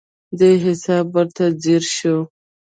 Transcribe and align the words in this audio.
دې 0.39 0.51
حساب 0.63 1.05
ورته 1.15 1.45
ځیر 1.63 1.83
شو. 1.95 2.17